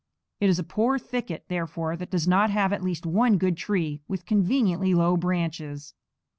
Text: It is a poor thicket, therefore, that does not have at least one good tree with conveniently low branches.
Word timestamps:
It 0.39 0.49
is 0.49 0.57
a 0.57 0.63
poor 0.63 0.97
thicket, 0.97 1.45
therefore, 1.47 1.95
that 1.95 2.09
does 2.09 2.27
not 2.27 2.49
have 2.49 2.73
at 2.73 2.81
least 2.83 3.05
one 3.05 3.37
good 3.37 3.55
tree 3.55 4.01
with 4.07 4.25
conveniently 4.25 4.95
low 4.95 5.15
branches. 5.15 5.93